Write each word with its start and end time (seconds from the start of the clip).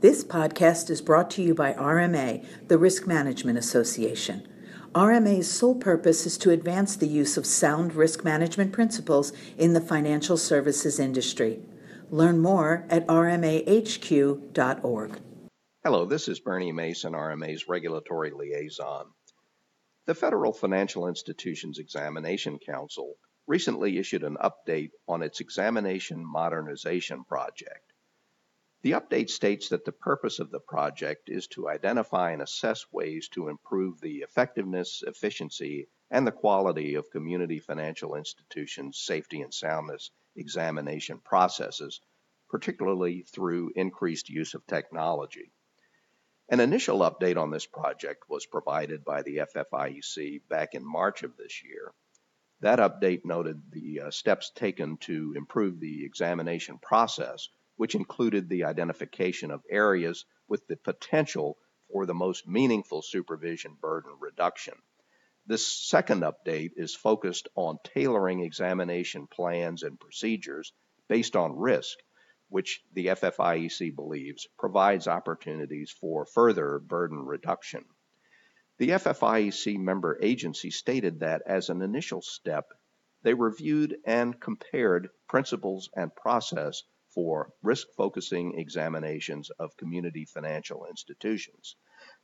This 0.00 0.22
podcast 0.22 0.90
is 0.90 1.00
brought 1.00 1.28
to 1.32 1.42
you 1.42 1.56
by 1.56 1.72
RMA, 1.72 2.46
the 2.68 2.78
Risk 2.78 3.08
Management 3.08 3.58
Association. 3.58 4.46
RMA's 4.94 5.50
sole 5.50 5.74
purpose 5.74 6.24
is 6.24 6.38
to 6.38 6.52
advance 6.52 6.94
the 6.94 7.08
use 7.08 7.36
of 7.36 7.44
sound 7.44 7.96
risk 7.96 8.22
management 8.22 8.70
principles 8.70 9.32
in 9.56 9.72
the 9.72 9.80
financial 9.80 10.36
services 10.36 11.00
industry. 11.00 11.58
Learn 12.10 12.38
more 12.38 12.86
at 12.88 13.08
rmahq.org. 13.08 14.40
Hello, 15.82 16.04
this 16.04 16.28
is 16.28 16.38
Bernie 16.38 16.70
Mason, 16.70 17.14
RMA's 17.14 17.66
regulatory 17.66 18.30
liaison. 18.30 19.06
The 20.06 20.14
Federal 20.14 20.52
Financial 20.52 21.08
Institutions 21.08 21.80
Examination 21.80 22.60
Council 22.64 23.14
recently 23.48 23.98
issued 23.98 24.22
an 24.22 24.36
update 24.36 24.90
on 25.08 25.22
its 25.24 25.40
examination 25.40 26.24
modernization 26.24 27.24
project. 27.24 27.82
The 28.82 28.92
update 28.92 29.28
states 29.28 29.70
that 29.70 29.84
the 29.84 29.90
purpose 29.90 30.38
of 30.38 30.52
the 30.52 30.60
project 30.60 31.28
is 31.28 31.48
to 31.48 31.68
identify 31.68 32.30
and 32.30 32.40
assess 32.40 32.86
ways 32.92 33.28
to 33.30 33.48
improve 33.48 34.00
the 34.00 34.18
effectiveness, 34.18 35.02
efficiency, 35.04 35.88
and 36.12 36.24
the 36.24 36.30
quality 36.30 36.94
of 36.94 37.10
community 37.10 37.58
financial 37.58 38.14
institutions' 38.14 39.00
safety 39.00 39.40
and 39.40 39.52
soundness 39.52 40.12
examination 40.36 41.18
processes, 41.18 42.00
particularly 42.48 43.22
through 43.22 43.72
increased 43.74 44.28
use 44.28 44.54
of 44.54 44.64
technology. 44.68 45.50
An 46.48 46.60
initial 46.60 47.00
update 47.00 47.36
on 47.36 47.50
this 47.50 47.66
project 47.66 48.28
was 48.28 48.46
provided 48.46 49.04
by 49.04 49.22
the 49.22 49.38
FFIEC 49.38 50.46
back 50.48 50.74
in 50.74 50.86
March 50.86 51.24
of 51.24 51.36
this 51.36 51.64
year. 51.64 51.92
That 52.60 52.78
update 52.78 53.24
noted 53.24 53.60
the 53.72 54.02
uh, 54.02 54.10
steps 54.12 54.52
taken 54.54 54.98
to 54.98 55.34
improve 55.36 55.80
the 55.80 56.04
examination 56.04 56.78
process 56.78 57.48
which 57.78 57.94
included 57.94 58.48
the 58.48 58.64
identification 58.64 59.50
of 59.50 59.62
areas 59.70 60.26
with 60.48 60.66
the 60.66 60.76
potential 60.76 61.56
for 61.90 62.04
the 62.04 62.14
most 62.14 62.46
meaningful 62.46 63.00
supervision 63.00 63.74
burden 63.80 64.12
reduction. 64.20 64.74
This 65.46 65.66
second 65.66 66.22
update 66.22 66.72
is 66.76 66.94
focused 66.94 67.48
on 67.54 67.78
tailoring 67.84 68.40
examination 68.40 69.26
plans 69.28 69.82
and 69.82 69.98
procedures 69.98 70.72
based 71.08 71.36
on 71.36 71.56
risk, 71.56 71.96
which 72.48 72.82
the 72.92 73.06
FFIEC 73.06 73.94
believes 73.94 74.46
provides 74.58 75.06
opportunities 75.06 75.90
for 75.90 76.26
further 76.26 76.80
burden 76.80 77.24
reduction. 77.24 77.84
The 78.78 78.90
FFIEC 78.90 79.78
member 79.78 80.18
agency 80.20 80.70
stated 80.70 81.20
that 81.20 81.42
as 81.46 81.70
an 81.70 81.80
initial 81.80 82.22
step, 82.22 82.66
they 83.22 83.34
reviewed 83.34 83.96
and 84.04 84.38
compared 84.38 85.10
principles 85.28 85.88
and 85.96 86.14
process 86.14 86.82
for 87.18 87.50
risk 87.64 87.88
focusing 87.96 88.56
examinations 88.60 89.50
of 89.58 89.76
community 89.76 90.24
financial 90.24 90.86
institutions. 90.86 91.74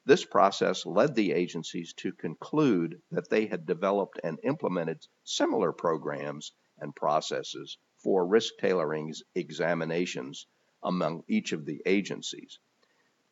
This 0.07 0.25
process 0.25 0.87
led 0.87 1.17
the 1.17 1.33
agencies 1.33 1.93
to 1.95 2.13
conclude 2.13 3.03
that 3.11 3.29
they 3.29 3.47
had 3.47 3.67
developed 3.67 4.21
and 4.23 4.39
implemented 4.45 5.05
similar 5.25 5.73
programs 5.73 6.53
and 6.79 6.95
processes 6.95 7.77
for 7.97 8.25
risk 8.25 8.55
tailoring 8.61 9.13
examinations 9.35 10.47
among 10.81 11.25
each 11.27 11.51
of 11.51 11.67
the 11.67 11.83
agencies. 11.87 12.61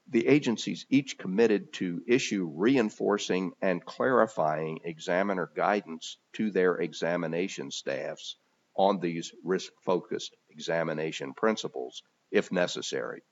The 0.08 0.27
agencies 0.27 0.84
each 0.90 1.16
committed 1.16 1.72
to 1.74 2.02
issue 2.08 2.50
reinforcing 2.56 3.52
and 3.62 3.84
clarifying 3.84 4.80
examiner 4.83 5.48
guidance 5.55 6.18
to 6.33 6.50
their 6.50 6.78
examination 6.78 7.70
staffs 7.70 8.36
on 8.74 8.98
these 8.98 9.33
risk 9.44 9.72
focused 9.84 10.34
examination 10.53 11.34
principles 11.34 12.03
if 12.31 12.53
necessary. 12.53 13.22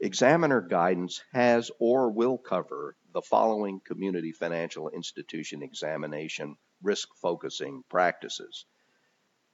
Examiner 0.00 0.60
guidance 0.60 1.22
has 1.32 1.70
or 1.78 2.10
will 2.10 2.38
cover 2.38 2.96
the 3.12 3.22
following 3.22 3.80
community 3.80 4.32
financial 4.32 4.88
institution 4.88 5.62
examination 5.62 6.56
risk 6.82 7.08
focusing 7.16 7.82
practices. 7.88 8.64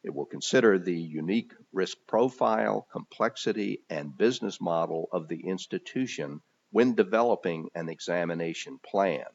It 0.05 0.15
will 0.15 0.27
consider 0.27 0.79
the 0.79 0.97
unique 0.97 1.53
risk 1.73 1.99
profile, 2.07 2.87
complexity, 2.93 3.83
and 3.91 4.17
business 4.17 4.61
model 4.61 5.09
of 5.11 5.27
the 5.27 5.49
institution 5.49 6.41
when 6.71 6.95
developing 6.95 7.71
an 7.75 7.89
examination 7.89 8.79
plan. 8.79 9.27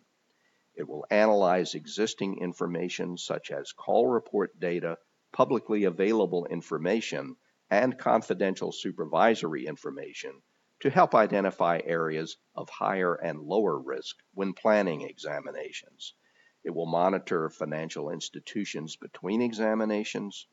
It 0.76 0.88
will 0.88 1.06
analyze 1.12 1.76
existing 1.76 2.38
information 2.38 3.18
such 3.18 3.52
as 3.52 3.74
call 3.74 4.08
report 4.08 4.58
data, 4.62 4.98
publicly 5.32 5.86
available 5.86 6.46
information, 6.48 7.36
and 7.70 7.98
confidential 7.98 8.72
supervisory 8.72 9.66
information 9.66 10.42
to 10.82 10.90
help 10.90 11.16
identify 11.16 11.80
areas 11.86 12.38
of 12.56 12.70
higher 12.70 13.16
and 13.16 13.40
lower 13.40 13.78
risk 13.80 14.18
when 14.34 14.54
planning 14.54 15.02
examinations. 15.02 16.14
It 16.64 16.72
will 16.72 16.86
monitor 16.86 17.50
financial 17.50 18.10
institutions 18.10 18.96
between 18.96 19.42
examinations, 19.42 20.48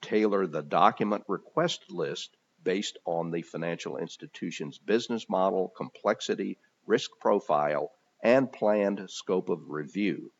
tailor 0.00 0.46
the 0.46 0.62
document 0.62 1.24
request 1.28 1.90
list 1.90 2.36
based 2.62 2.98
on 3.04 3.30
the 3.30 3.42
financial 3.42 3.96
institution's 3.96 4.78
business 4.78 5.28
model, 5.28 5.72
complexity, 5.76 6.58
risk 6.86 7.10
profile, 7.20 7.90
and 8.22 8.52
planned 8.52 9.10
scope 9.10 9.48
of 9.48 9.70
review. 9.70 10.30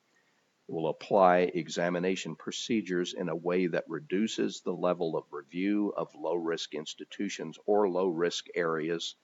It 0.67 0.73
will 0.73 0.89
apply 0.89 1.41
examination 1.41 2.37
procedures 2.37 3.13
in 3.13 3.29
a 3.29 3.37
way 3.37 3.67
that 3.67 3.85
reduces 3.87 4.63
the 4.63 4.73
level 4.73 5.15
of 5.15 5.31
review 5.31 5.93
of 5.95 6.15
low 6.15 6.37
risk 6.37 6.75
institutions 6.75 7.59
or 7.67 7.89
low 7.89 8.09
risk 8.09 8.47
areas. 8.55 9.15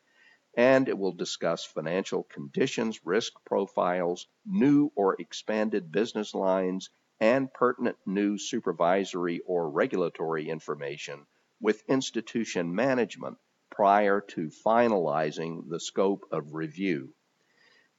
And 0.55 0.87
it 0.89 0.99
will 0.99 1.13
discuss 1.13 1.65
financial 1.65 2.25
conditions, 2.25 3.07
risk 3.07 3.33
profiles, 3.47 4.27
new 4.45 4.93
or 4.95 5.19
expanded 5.19 5.91
business 5.91 6.35
lines, 6.35 6.91
and 7.21 7.53
pertinent 7.55 7.97
new 8.05 8.37
supervisory 8.37 9.41
or 9.47 9.71
regulatory 9.71 10.49
information 10.49 11.27
with 11.61 11.85
institution 11.89 12.75
management 12.75 13.39
prior 13.71 14.21
to 14.21 14.49
finalizing 14.49 15.69
the 15.69 15.81
scope 15.81 16.27
of 16.33 16.55
review. 16.55 17.15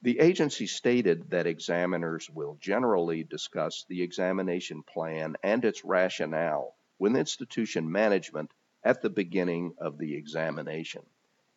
The 0.04 0.18
agency 0.18 0.66
stated 0.66 1.30
that 1.30 1.46
examiners 1.46 2.28
will 2.28 2.56
generally 2.60 3.22
discuss 3.22 3.84
the 3.88 4.02
examination 4.02 4.82
plan 4.82 5.36
and 5.44 5.64
its 5.64 5.84
rationale 5.84 6.74
with 6.98 7.14
institution 7.14 7.90
management 7.90 8.50
at 8.82 9.00
the 9.00 9.10
beginning 9.10 9.74
of 9.78 9.98
the 9.98 10.16
examination. 10.16 11.06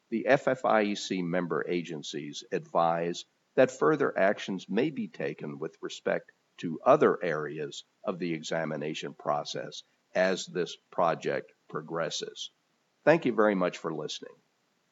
The 0.10 0.28
FFIEC 0.30 1.24
member 1.24 1.66
agencies 1.68 2.44
advise 2.52 3.26
that 3.56 3.72
further 3.72 4.16
actions 4.16 4.70
may 4.70 4.92
be 4.92 5.08
taken 5.08 5.58
with 5.58 5.76
respect 5.82 6.32
to 6.58 6.80
other 6.86 7.18
areas 7.24 7.84
of 8.04 8.20
the 8.20 8.32
examination 8.32 9.16
process 9.16 9.82
as 10.14 10.46
this 10.46 10.78
project 10.92 11.52
progresses. 11.68 12.52
Thank 13.04 13.26
you 13.26 13.34
very 13.34 13.56
much 13.56 13.80
for 13.80 13.92
listening. 13.92 14.36